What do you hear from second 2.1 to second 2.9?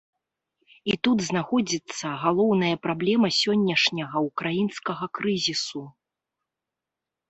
галоўная